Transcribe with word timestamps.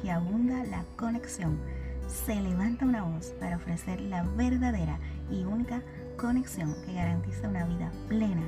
que 0.00 0.12
abunda 0.12 0.64
la 0.64 0.84
conexión, 0.96 1.58
se 2.06 2.36
levanta 2.40 2.84
una 2.84 3.02
voz 3.02 3.32
para 3.40 3.56
ofrecer 3.56 4.00
la 4.00 4.22
verdadera 4.22 4.96
y 5.28 5.42
única 5.42 5.82
conexión 6.16 6.72
que 6.84 6.94
garantiza 6.94 7.48
una 7.48 7.66
vida 7.66 7.90
plena, 8.06 8.46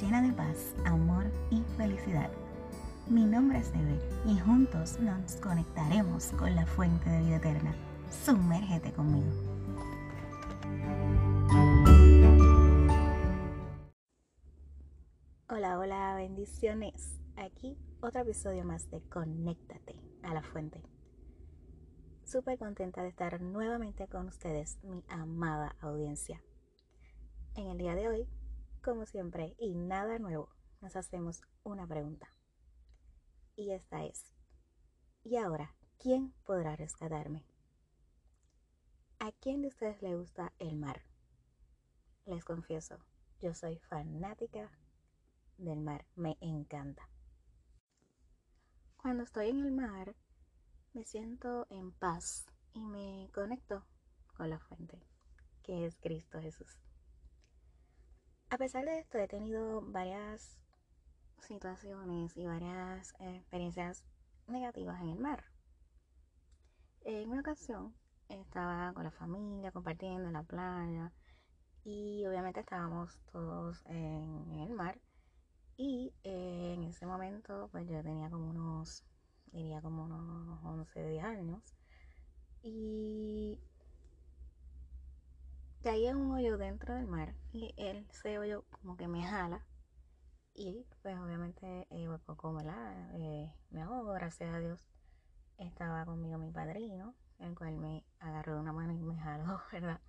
llena 0.00 0.22
de 0.22 0.32
paz, 0.32 0.74
amor 0.86 1.26
y 1.50 1.60
felicidad. 1.76 2.30
Mi 3.06 3.26
nombre 3.26 3.58
es 3.58 3.68
Eve 3.74 4.00
y 4.24 4.38
juntos 4.38 4.98
nos 5.00 5.36
conectaremos 5.36 6.28
con 6.38 6.54
la 6.54 6.64
fuente 6.64 7.10
de 7.10 7.18
vida 7.24 7.36
eterna. 7.36 7.74
Sumérgete 8.24 8.90
conmigo. 8.92 9.30
Hola, 15.50 15.78
hola, 15.78 16.14
bendiciones. 16.16 17.20
Aquí 17.36 17.76
otro 18.00 18.22
episodio 18.22 18.64
más 18.64 18.90
de 18.90 19.02
Conéctate 19.02 20.03
a 20.24 20.34
la 20.34 20.42
fuente. 20.42 20.82
Súper 22.24 22.58
contenta 22.58 23.02
de 23.02 23.08
estar 23.08 23.40
nuevamente 23.40 24.08
con 24.08 24.28
ustedes, 24.28 24.78
mi 24.82 25.04
amada 25.08 25.76
audiencia. 25.80 26.42
En 27.54 27.68
el 27.68 27.78
día 27.78 27.94
de 27.94 28.08
hoy, 28.08 28.28
como 28.82 29.06
siempre 29.06 29.54
y 29.58 29.74
nada 29.74 30.18
nuevo, 30.18 30.50
nos 30.80 30.96
hacemos 30.96 31.42
una 31.62 31.86
pregunta. 31.86 32.28
Y 33.56 33.70
esta 33.70 34.04
es, 34.04 34.32
¿y 35.22 35.36
ahora 35.36 35.74
quién 35.98 36.32
podrá 36.44 36.74
rescatarme? 36.76 37.46
¿A 39.20 39.30
quién 39.32 39.62
de 39.62 39.68
ustedes 39.68 40.02
le 40.02 40.16
gusta 40.16 40.52
el 40.58 40.76
mar? 40.76 41.02
Les 42.26 42.44
confieso, 42.44 42.98
yo 43.40 43.54
soy 43.54 43.78
fanática 43.78 44.70
del 45.58 45.80
mar, 45.80 46.06
me 46.16 46.36
encanta. 46.40 47.08
Cuando 49.04 49.24
estoy 49.24 49.50
en 49.50 49.58
el 49.58 49.70
mar, 49.70 50.14
me 50.94 51.04
siento 51.04 51.66
en 51.68 51.92
paz 51.92 52.46
y 52.72 52.80
me 52.80 53.28
conecto 53.34 53.84
con 54.34 54.48
la 54.48 54.58
fuente, 54.58 54.98
que 55.62 55.84
es 55.84 55.94
Cristo 55.98 56.40
Jesús. 56.40 56.80
A 58.48 58.56
pesar 58.56 58.86
de 58.86 59.00
esto, 59.00 59.18
he 59.18 59.28
tenido 59.28 59.82
varias 59.82 60.58
situaciones 61.40 62.34
y 62.34 62.46
varias 62.46 63.14
experiencias 63.18 64.06
negativas 64.46 64.98
en 65.02 65.10
el 65.10 65.18
mar. 65.18 65.44
En 67.02 67.28
una 67.28 67.42
ocasión 67.42 67.94
estaba 68.30 68.94
con 68.94 69.04
la 69.04 69.10
familia 69.10 69.70
compartiendo 69.70 70.28
en 70.28 70.32
la 70.32 70.44
playa 70.44 71.12
y 71.84 72.24
obviamente 72.24 72.60
estábamos 72.60 73.20
todos 73.30 73.84
en 73.84 74.50
el 74.60 74.72
mar 74.72 74.98
y 75.76 76.12
eh, 76.24 76.74
en 76.76 76.84
ese 76.84 77.06
momento 77.06 77.68
pues 77.72 77.88
yo 77.88 78.02
tenía 78.02 78.30
como 78.30 78.50
unos, 78.50 79.04
diría 79.52 79.80
como 79.80 80.04
unos 80.04 80.60
11, 80.64 81.08
10 81.08 81.24
años 81.24 81.62
y 82.62 83.58
caí 85.82 86.06
en 86.06 86.16
un 86.16 86.32
hoyo 86.32 86.56
dentro 86.56 86.94
del 86.94 87.06
mar 87.06 87.34
y 87.52 87.74
ese 87.76 88.38
hoyo 88.38 88.64
como 88.70 88.96
que 88.96 89.08
me 89.08 89.22
jala 89.22 89.64
y 90.54 90.86
pues 91.02 91.18
obviamente 91.18 91.86
eh, 91.90 92.06
pues, 92.06 92.20
poco 92.22 92.56
eh, 93.14 93.52
me 93.70 93.82
ahogo, 93.82 94.12
gracias 94.12 94.54
a 94.54 94.60
Dios 94.60 94.88
estaba 95.58 96.04
conmigo 96.04 96.38
mi 96.38 96.50
padrino, 96.50 97.14
el 97.38 97.54
cual 97.54 97.76
me 97.76 98.04
agarró 98.18 98.54
de 98.54 98.60
una 98.60 98.72
mano 98.72 98.92
y 98.92 99.02
me 99.02 99.16
jaló, 99.16 99.60
¿verdad? 99.72 100.00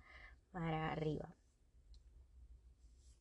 Para 0.52 0.92
arriba. 0.92 1.34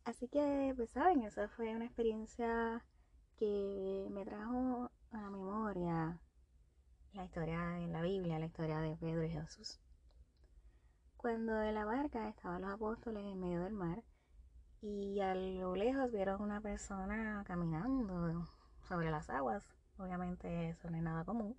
Así 0.06 0.28
que, 0.28 0.74
pues 0.76 0.92
saben, 0.92 1.24
esa 1.24 1.48
fue 1.50 1.76
una 1.76 1.86
experiencia 1.86 2.86
que 3.38 4.08
me 4.12 4.24
trajo 4.24 4.92
a 5.12 5.18
la 5.18 5.30
memoria 5.32 6.20
la 7.14 7.26
historia 7.26 7.60
de 7.60 7.88
la 7.88 8.02
Biblia, 8.02 8.38
la 8.38 8.46
historia 8.46 8.80
de 8.80 8.96
Pedro 8.98 9.24
y 9.24 9.32
Jesús. 9.32 9.80
Cuando 11.18 11.60
en 11.62 11.74
la 11.74 11.86
barca 11.86 12.30
estaban 12.30 12.62
los 12.62 12.74
apóstoles 12.74 13.24
en 13.24 13.40
medio 13.40 13.62
del 13.62 13.74
mar 13.74 14.04
y 14.82 15.20
a 15.22 15.34
lo 15.34 15.76
lejos 15.76 16.12
vieron 16.12 16.40
una 16.40 16.62
persona 16.62 17.44
caminando 17.48 18.46
sobre 18.88 19.10
las 19.10 19.30
aguas, 19.32 19.64
obviamente 19.98 20.70
eso 20.70 20.90
no 20.92 20.98
es 20.98 21.04
nada 21.04 21.24
común, 21.26 21.58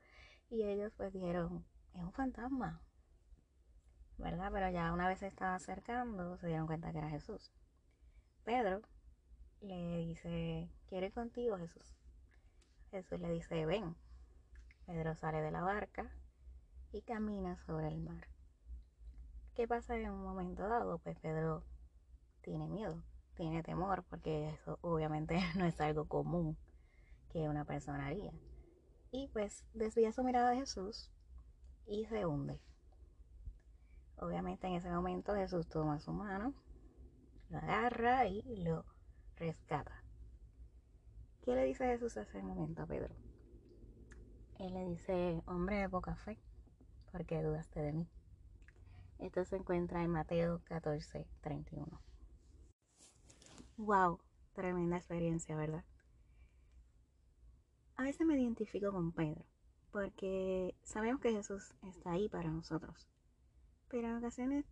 y 0.50 0.62
ellos 0.62 0.92
pues 0.96 1.12
dijeron, 1.12 1.64
es 1.94 2.02
un 2.02 2.12
fantasma, 2.12 2.80
¿verdad? 4.18 4.50
Pero 4.52 4.70
ya 4.70 4.92
una 4.92 5.08
vez 5.08 5.18
se 5.18 5.26
estaba 5.26 5.56
acercando 5.56 6.36
se 6.36 6.46
dieron 6.46 6.66
cuenta 6.66 6.92
que 6.92 6.98
era 6.98 7.08
Jesús. 7.10 7.50
Pedro 8.46 8.80
le 9.60 10.06
dice, 10.06 10.70
quiero 10.88 11.06
ir 11.06 11.12
contigo 11.12 11.58
Jesús. 11.58 11.96
Jesús 12.92 13.18
le 13.18 13.28
dice, 13.30 13.66
ven. 13.66 13.96
Pedro 14.86 15.16
sale 15.16 15.40
de 15.40 15.50
la 15.50 15.62
barca 15.62 16.08
y 16.92 17.02
camina 17.02 17.58
sobre 17.66 17.88
el 17.88 17.98
mar. 17.98 18.28
¿Qué 19.56 19.66
pasa 19.66 19.96
en 19.96 20.10
un 20.10 20.22
momento 20.22 20.68
dado? 20.68 20.98
Pues 20.98 21.18
Pedro 21.18 21.64
tiene 22.42 22.68
miedo, 22.68 23.02
tiene 23.34 23.64
temor, 23.64 24.04
porque 24.04 24.50
eso 24.50 24.78
obviamente 24.80 25.36
no 25.56 25.64
es 25.64 25.80
algo 25.80 26.04
común 26.04 26.56
que 27.30 27.48
una 27.48 27.64
persona 27.64 28.06
haría. 28.06 28.32
Y 29.10 29.26
pues 29.26 29.64
desvía 29.74 30.12
su 30.12 30.22
mirada 30.22 30.50
de 30.50 30.58
Jesús 30.58 31.10
y 31.84 32.06
se 32.06 32.24
hunde. 32.24 32.60
Obviamente 34.18 34.68
en 34.68 34.74
ese 34.74 34.88
momento 34.88 35.34
Jesús 35.34 35.66
toma 35.66 35.98
su 35.98 36.12
mano, 36.12 36.54
lo 37.50 37.58
agarra 37.58 38.26
y 38.26 38.42
lo 38.56 38.84
rescata. 39.36 40.02
¿Qué 41.42 41.54
le 41.54 41.64
dice 41.64 41.86
Jesús 41.86 42.16
en 42.16 42.24
ese 42.24 42.42
momento 42.42 42.82
a 42.82 42.86
Pedro? 42.86 43.14
Él 44.58 44.74
le 44.74 44.84
dice, 44.86 45.42
hombre 45.46 45.76
de 45.76 45.88
poca 45.88 46.16
fe, 46.16 46.38
¿por 47.12 47.24
qué 47.26 47.42
dudaste 47.42 47.80
de 47.80 47.92
mí? 47.92 48.08
Esto 49.18 49.44
se 49.44 49.56
encuentra 49.56 50.02
en 50.02 50.10
Mateo 50.10 50.60
14, 50.64 51.26
31. 51.40 52.00
Wow, 53.76 54.18
tremenda 54.54 54.96
experiencia, 54.96 55.56
¿verdad? 55.56 55.84
A 57.96 58.02
veces 58.02 58.26
me 58.26 58.34
identifico 58.34 58.90
con 58.90 59.12
Pedro, 59.12 59.44
porque 59.90 60.74
sabemos 60.82 61.20
que 61.20 61.32
Jesús 61.32 61.74
está 61.82 62.12
ahí 62.12 62.28
para 62.28 62.50
nosotros, 62.50 63.08
pero 63.88 64.08
en 64.08 64.16
ocasiones 64.16 64.66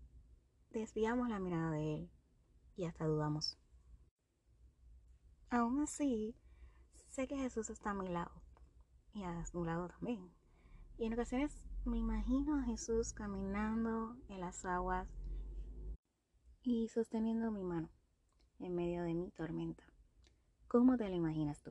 desviamos 0.71 1.29
la 1.29 1.39
mirada 1.39 1.71
de 1.71 1.95
Él 1.95 2.11
y 2.77 2.85
hasta 2.85 3.07
dudamos. 3.07 3.59
Aún 5.51 5.81
así, 5.83 6.37
sé 7.09 7.29
que 7.29 7.37
Jesús 7.37 7.71
está 7.71 7.91
a 7.91 7.95
mi 7.95 8.09
lado 8.09 8.33
y 9.12 9.23
a 9.23 9.47
su 9.47 9.65
lado 9.65 9.89
también. 9.89 10.33
Y 10.99 11.07
en 11.07 11.12
ocasiones 11.15 11.65
me 11.85 11.99
imagino 11.99 12.59
a 12.59 12.65
Jesús 12.65 13.12
caminando 13.12 14.17
en 14.29 14.41
las 14.41 14.65
aguas 14.65 15.09
y 16.62 16.89
sosteniendo 16.89 17.51
mi 17.51 17.62
mano 17.62 17.91
en 18.59 18.75
medio 18.75 19.03
de 19.03 19.15
mi 19.15 19.31
tormenta. 19.31 19.85
¿Cómo 20.69 20.97
te 20.97 21.09
lo 21.09 21.15
imaginas 21.15 21.62
tú? 21.62 21.71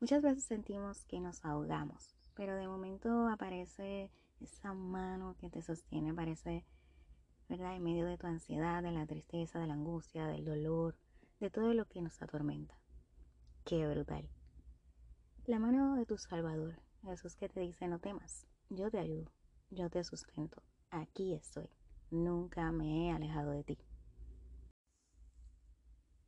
Muchas 0.00 0.22
veces 0.22 0.44
sentimos 0.44 1.04
que 1.06 1.20
nos 1.20 1.44
ahogamos, 1.44 2.14
pero 2.34 2.54
de 2.54 2.68
momento 2.68 3.28
aparece 3.28 4.10
esa 4.40 4.74
mano 4.74 5.36
que 5.38 5.48
te 5.48 5.62
sostiene, 5.62 6.10
aparece, 6.10 6.66
¿verdad? 7.48 7.76
En 7.76 7.82
medio 7.82 8.06
de 8.06 8.18
tu 8.18 8.26
ansiedad, 8.26 8.82
de 8.82 8.92
la 8.92 9.06
tristeza, 9.06 9.58
de 9.58 9.66
la 9.66 9.74
angustia, 9.74 10.26
del 10.26 10.44
dolor, 10.44 10.96
de 11.40 11.50
todo 11.50 11.74
lo 11.74 11.86
que 11.86 12.02
nos 12.02 12.20
atormenta. 12.22 12.78
Qué 13.64 13.86
brutal. 13.86 14.28
La 15.46 15.58
mano 15.58 15.96
de 15.96 16.06
tu 16.06 16.18
Salvador, 16.18 16.80
Jesús 17.02 17.36
que 17.36 17.48
te 17.48 17.60
dice 17.60 17.86
no 17.88 18.00
temas, 18.00 18.46
yo 18.68 18.90
te 18.90 18.98
ayudo, 18.98 19.30
yo 19.70 19.88
te 19.90 20.02
sustento, 20.02 20.62
aquí 20.90 21.34
estoy, 21.34 21.70
nunca 22.10 22.72
me 22.72 23.06
he 23.06 23.12
alejado 23.12 23.52
de 23.52 23.64
ti. 23.64 23.78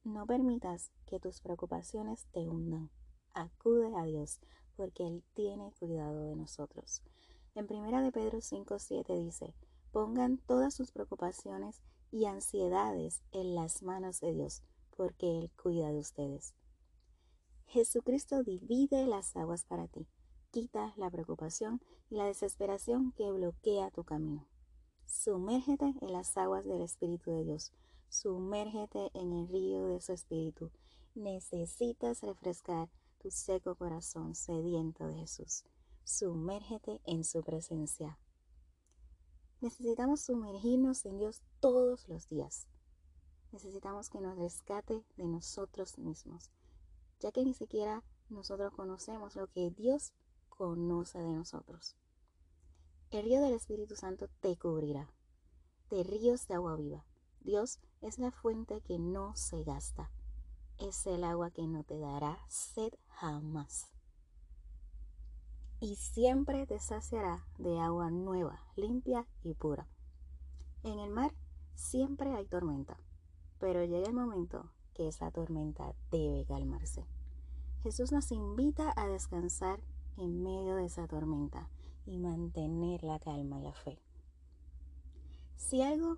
No 0.04 0.24
permitas 0.26 0.90
que 1.06 1.20
tus 1.20 1.40
preocupaciones 1.40 2.26
te 2.32 2.48
hundan. 2.48 2.90
Acude 3.34 3.94
a 3.94 4.04
Dios, 4.04 4.40
porque 4.74 5.06
Él 5.06 5.22
tiene 5.34 5.72
cuidado 5.78 6.22
de 6.22 6.36
nosotros. 6.36 7.02
En 7.54 7.66
primera 7.66 8.00
de 8.00 8.12
Pedro 8.12 8.38
5:7 8.38 9.22
dice, 9.22 9.54
pongan 9.92 10.38
todas 10.38 10.74
sus 10.74 10.92
preocupaciones 10.92 11.82
y 12.10 12.24
ansiedades 12.26 13.22
en 13.32 13.54
las 13.54 13.82
manos 13.82 14.20
de 14.20 14.32
Dios, 14.34 14.62
porque 14.96 15.38
Él 15.38 15.50
cuida 15.62 15.92
de 15.92 15.98
ustedes. 15.98 16.54
Jesucristo 17.66 18.42
divide 18.42 19.06
las 19.06 19.36
aguas 19.36 19.64
para 19.64 19.88
ti 19.88 20.06
quita 20.50 20.94
la 20.96 21.10
preocupación 21.10 21.80
y 22.10 22.16
la 22.16 22.24
desesperación 22.24 23.12
que 23.12 23.30
bloquea 23.30 23.90
tu 23.90 24.04
camino. 24.04 24.46
Sumérgete 25.06 25.94
en 26.00 26.12
las 26.12 26.36
aguas 26.36 26.64
del 26.64 26.82
Espíritu 26.82 27.30
de 27.30 27.44
Dios. 27.44 27.72
Sumérgete 28.08 29.10
en 29.14 29.32
el 29.32 29.48
río 29.48 29.86
de 29.86 30.00
su 30.00 30.12
Espíritu. 30.12 30.70
Necesitas 31.14 32.22
refrescar 32.22 32.88
tu 33.18 33.30
seco 33.30 33.74
corazón 33.74 34.34
sediento 34.34 35.06
de 35.06 35.16
Jesús. 35.16 35.64
Sumérgete 36.04 37.00
en 37.04 37.24
su 37.24 37.42
presencia. 37.42 38.18
Necesitamos 39.60 40.20
sumergirnos 40.20 41.04
en 41.04 41.18
Dios 41.18 41.42
todos 41.58 42.08
los 42.08 42.28
días. 42.28 42.68
Necesitamos 43.50 44.08
que 44.08 44.20
nos 44.20 44.36
rescate 44.36 45.04
de 45.16 45.26
nosotros 45.26 45.98
mismos, 45.98 46.50
ya 47.18 47.32
que 47.32 47.44
ni 47.44 47.54
siquiera 47.54 48.04
nosotros 48.28 48.72
conocemos 48.72 49.34
lo 49.34 49.48
que 49.48 49.70
Dios 49.70 50.12
conoce 50.48 51.18
de 51.18 51.32
nosotros. 51.32 51.96
El 53.10 53.24
río 53.24 53.40
del 53.40 53.54
Espíritu 53.54 53.96
Santo 53.96 54.28
te 54.40 54.56
cubrirá 54.56 55.12
de 55.90 56.04
ríos 56.04 56.46
de 56.46 56.54
agua 56.54 56.76
viva. 56.76 57.04
Dios 57.40 57.80
es 58.00 58.18
la 58.18 58.30
fuente 58.30 58.80
que 58.82 58.98
no 58.98 59.34
se 59.34 59.64
gasta. 59.64 60.10
Es 60.78 61.06
el 61.06 61.24
agua 61.24 61.50
que 61.50 61.66
no 61.66 61.82
te 61.82 61.98
dará 61.98 62.38
sed 62.48 62.92
jamás. 63.08 63.90
Y 65.80 65.94
siempre 65.94 66.66
te 66.66 66.80
saciará 66.80 67.46
de 67.58 67.78
agua 67.78 68.10
nueva, 68.10 68.60
limpia 68.74 69.26
y 69.44 69.54
pura. 69.54 69.86
En 70.82 70.98
el 70.98 71.10
mar 71.10 71.32
siempre 71.74 72.34
hay 72.34 72.46
tormenta, 72.46 72.98
pero 73.60 73.84
llega 73.84 74.08
el 74.08 74.14
momento 74.14 74.70
que 74.94 75.06
esa 75.06 75.30
tormenta 75.30 75.94
debe 76.10 76.44
calmarse. 76.46 77.06
Jesús 77.82 78.10
nos 78.10 78.32
invita 78.32 78.92
a 78.96 79.06
descansar 79.06 79.80
en 80.16 80.42
medio 80.42 80.74
de 80.74 80.86
esa 80.86 81.06
tormenta 81.06 81.68
y 82.06 82.18
mantener 82.18 83.04
la 83.04 83.20
calma 83.20 83.60
y 83.60 83.62
la 83.62 83.72
fe. 83.72 84.00
Si 85.56 85.82
algo 85.82 86.16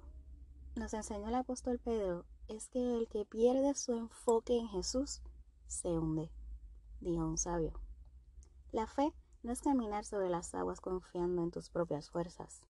nos 0.77 0.95
enseñó 0.95 1.29
el 1.29 1.35
apóstol 1.35 1.79
Pedro 1.79 2.25
es 2.49 2.69
que 2.69 2.97
el 2.97 3.09
que 3.09 3.25
pierde 3.25 3.75
su 3.75 3.93
enfoque 3.93 4.59
en 4.59 4.69
Jesús 4.69 5.21
se 5.67 5.99
hunde, 5.99 6.31
dijo 7.01 7.27
un 7.27 7.37
sabio. 7.37 7.73
La 8.73 8.87
fe 8.87 9.13
no 9.43 9.53
es 9.53 9.61
caminar 9.61 10.05
sobre 10.05 10.29
las 10.29 10.55
aguas 10.55 10.81
confiando 10.81 11.43
en 11.43 11.51
tus 11.51 11.71
propias 11.71 12.11
fuerzas. 12.11 12.63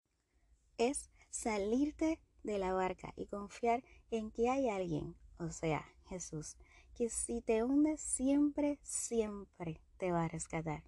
Es 0.77 1.09
salirte 1.29 2.19
de 2.43 2.59
la 2.59 2.73
barca 2.73 3.13
y 3.15 3.27
confiar 3.27 3.83
en 4.11 4.31
que 4.31 4.49
hay 4.49 4.69
alguien, 4.69 5.15
o 5.37 5.49
sea, 5.51 5.85
Jesús, 6.05 6.57
que 6.95 7.09
si 7.09 7.41
te 7.41 7.63
hundes 7.63 8.01
siempre, 8.01 8.79
siempre 8.83 9.81
te 9.97 10.11
va 10.11 10.23
a 10.23 10.27
rescatar. 10.27 10.83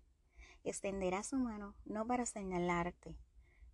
Extenderá 0.63 1.23
su 1.23 1.37
mano 1.37 1.75
no 1.85 2.05
para 2.05 2.25
señalarte, 2.25 3.17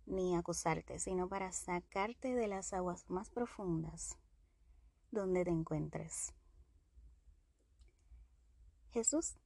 ni 0.06 0.34
acusarte, 0.34 0.98
sino 0.98 1.28
para 1.28 1.52
sacarte 1.52 2.34
de 2.34 2.48
las 2.48 2.72
aguas 2.72 3.04
más 3.08 3.30
profundas 3.30 4.16
donde 5.10 5.44
te 5.44 5.50
encuentres. 5.50 6.32
Jesús 8.90 9.36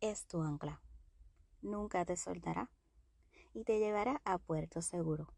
es 0.00 0.26
tu 0.26 0.42
ancla. 0.42 0.80
Nunca 1.62 2.04
te 2.04 2.16
soltará 2.16 2.70
y 3.54 3.64
te 3.64 3.78
llevará 3.78 4.20
a 4.24 4.38
puerto 4.38 4.82
seguro. 4.82 5.28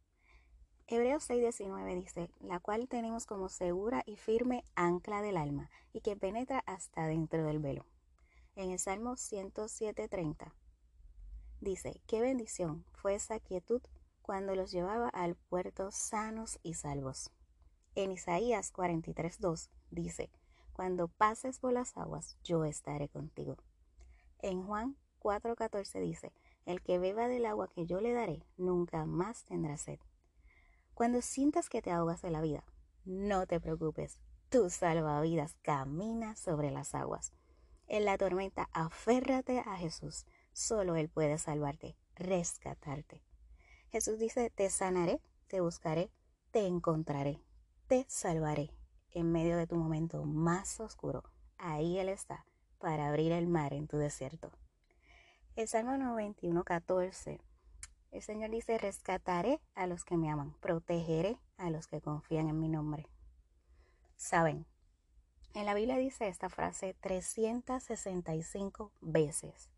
Hebreos 0.87 1.29
6:19 1.31 1.95
dice, 1.95 2.31
la 2.41 2.59
cual 2.59 2.89
tenemos 2.89 3.25
como 3.25 3.49
segura 3.49 4.03
y 4.07 4.17
firme 4.17 4.65
ancla 4.75 5.23
del 5.23 5.37
alma 5.37 5.71
y 5.93 6.01
que 6.01 6.17
penetra 6.17 6.63
hasta 6.67 7.07
dentro 7.07 7.45
del 7.45 7.61
velo. 7.61 7.87
En 8.57 8.71
el 8.71 8.79
Salmo 8.79 9.17
107:30 9.17 10.53
dice, 11.61 12.01
qué 12.07 12.21
bendición 12.21 12.85
fue 12.93 13.15
esa 13.15 13.39
quietud 13.39 13.81
cuando 14.23 14.55
los 14.55 14.71
llevaba 14.71 15.09
al 15.09 15.37
puerto 15.37 15.91
sanos 15.91 16.59
y 16.63 16.75
salvos. 16.75 17.31
En 17.95 18.13
Isaías 18.13 18.73
43.2 18.73 19.69
dice, 19.91 20.31
Cuando 20.73 21.09
pases 21.09 21.59
por 21.59 21.73
las 21.73 21.97
aguas, 21.97 22.37
yo 22.45 22.65
estaré 22.65 23.09
contigo. 23.09 23.57
En 24.39 24.63
Juan 24.65 24.97
4.14 25.21 26.01
dice, 26.01 26.33
El 26.65 26.83
que 26.83 26.99
beba 26.99 27.29
del 27.29 27.47
agua 27.47 27.69
que 27.69 27.87
yo 27.87 28.01
le 28.01 28.13
daré, 28.13 28.45
nunca 28.57 29.05
más 29.05 29.45
tendrá 29.45 29.77
sed. 29.77 29.99
Cuando 30.95 31.23
sientas 31.23 31.69
que 31.69 31.83
te 31.83 31.93
ahogas 31.93 32.23
de 32.23 32.31
la 32.31 32.41
vida, 32.41 32.65
no 33.05 33.47
te 33.47 33.61
preocupes, 33.61 34.19
tu 34.49 34.69
salvavidas 34.69 35.55
camina 35.63 36.37
sobre 36.37 36.71
las 36.71 36.95
aguas. 36.95 37.33
En 37.87 38.05
la 38.05 38.19
tormenta, 38.19 38.69
aférrate 38.73 39.61
a 39.61 39.77
Jesús. 39.77 40.27
Solo 40.53 40.97
Él 40.97 41.09
puede 41.09 41.39
salvarte, 41.39 41.97
rescatarte. 42.17 43.23
Jesús 43.91 44.19
dice, 44.19 44.51
te 44.51 44.71
sanaré, 44.71 45.21
te 45.49 45.61
buscaré, 45.61 46.11
te 46.51 46.67
encontraré, 46.67 47.41
te 47.87 48.07
salvaré. 48.09 48.71
En 49.13 49.33
medio 49.33 49.57
de 49.57 49.67
tu 49.67 49.75
momento 49.75 50.25
más 50.25 50.79
oscuro, 50.79 51.25
ahí 51.59 51.99
Él 51.99 52.09
está 52.09 52.47
para 52.79 53.09
abrir 53.09 53.33
el 53.33 53.47
mar 53.47 53.73
en 53.73 53.89
tu 53.89 53.97
desierto. 53.97 54.53
El 55.57 55.67
Salmo 55.69 55.97
91, 55.99 56.65
14. 56.65 57.41
El 58.13 58.23
Señor 58.23 58.51
dice, 58.51 58.79
rescataré 58.79 59.61
a 59.75 59.87
los 59.87 60.05
que 60.05 60.17
me 60.17 60.31
aman, 60.31 60.55
protegeré 60.61 61.39
a 61.59 61.71
los 61.71 61.87
que 61.87 62.01
confían 62.01 62.49
en 62.49 62.59
mi 62.59 62.69
nombre. 62.69 63.07
Saben, 64.17 64.65
en 65.53 65.67
la 65.67 65.75
Biblia 65.75 65.97
dice 65.99 66.29
esta 66.29 66.49
frase 66.49 66.95
365 67.01 68.93
veces. 69.01 69.71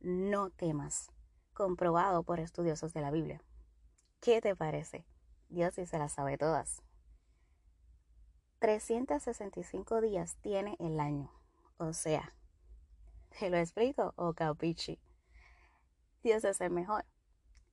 No 0.00 0.48
temas, 0.50 1.12
comprobado 1.52 2.22
por 2.22 2.40
estudiosos 2.40 2.94
de 2.94 3.02
la 3.02 3.10
Biblia. 3.10 3.42
¿Qué 4.20 4.40
te 4.40 4.56
parece? 4.56 5.04
Dios 5.50 5.74
sí 5.74 5.84
se 5.84 5.98
las 5.98 6.12
sabe 6.12 6.38
todas. 6.38 6.82
365 8.58 10.00
días 10.00 10.36
tiene 10.40 10.76
el 10.80 10.98
año. 10.98 11.30
O 11.76 11.92
sea, 11.92 12.32
¿te 13.38 13.50
lo 13.50 13.58
explico 13.58 14.14
o 14.16 14.32
capichi? 14.32 14.98
Dios 16.22 16.44
es 16.44 16.60
el 16.60 16.70
mejor. 16.70 17.06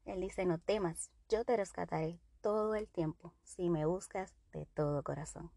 Él 0.06 0.22
dice, 0.22 0.46
no 0.46 0.58
temas, 0.58 1.12
yo 1.28 1.44
te 1.44 1.58
rescataré 1.58 2.22
todo 2.42 2.76
el 2.76 2.88
tiempo 2.88 3.34
si 3.44 3.70
me 3.70 3.86
buscas 3.86 4.34
de 4.54 4.66
todo 4.68 5.04
corazón. 5.04 5.52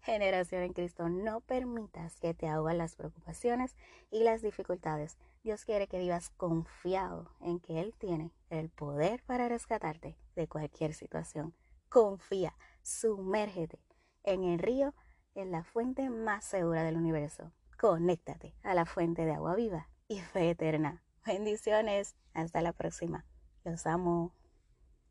Generación 0.00 0.62
en 0.62 0.72
Cristo, 0.72 1.08
no 1.08 1.40
permitas 1.40 2.18
que 2.18 2.34
te 2.34 2.48
ahogan 2.48 2.78
las 2.78 2.96
preocupaciones 2.96 3.76
y 4.10 4.24
las 4.24 4.42
dificultades. 4.42 5.18
Dios 5.42 5.64
quiere 5.64 5.86
que 5.86 5.98
vivas 5.98 6.30
confiado 6.30 7.30
en 7.40 7.60
que 7.60 7.80
Él 7.80 7.94
tiene 7.96 8.32
el 8.50 8.70
poder 8.70 9.22
para 9.24 9.48
rescatarte 9.48 10.16
de 10.34 10.48
cualquier 10.48 10.94
situación. 10.94 11.54
Confía, 11.88 12.56
sumérgete 12.82 13.78
en 14.24 14.42
el 14.42 14.58
río, 14.58 14.94
en 15.34 15.52
la 15.52 15.62
fuente 15.62 16.10
más 16.10 16.44
segura 16.44 16.82
del 16.82 16.96
universo. 16.96 17.52
Conéctate 17.78 18.54
a 18.62 18.74
la 18.74 18.84
fuente 18.84 19.24
de 19.24 19.32
agua 19.32 19.54
viva 19.54 19.88
y 20.08 20.20
fe 20.20 20.50
eterna. 20.50 21.05
Bendiciones. 21.26 22.14
Hasta 22.34 22.60
la 22.60 22.72
próxima. 22.72 23.24
Los 23.64 23.86
amo. 23.86 24.32